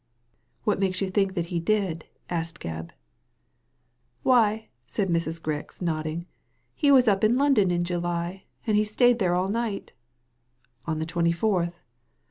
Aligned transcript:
"What 0.63 0.79
makes 0.79 0.99
you 0.99 1.11
think 1.11 1.35
that 1.35 1.45
he 1.53 1.59
did?" 1.59 2.05
asked 2.27 2.59
Gcbb. 2.59 2.89
"Why," 4.23 4.69
said 4.87 5.09
Mrs. 5.09 5.39
Grix, 5.39 5.79
nodding, 5.79 6.25
"he 6.73 6.91
was 6.91 7.07
up 7.07 7.23
ia 7.23 7.29
London 7.29 7.69
in 7.69 7.83
July, 7.83 8.45
and 8.65 8.75
he 8.75 8.83
stayed 8.83 9.19
there 9.19 9.35
all 9.35 9.49
night" 9.49 9.93
"On 10.87 10.97
the 10.97 11.05
twenty 11.05 11.31
fourth 11.31 11.83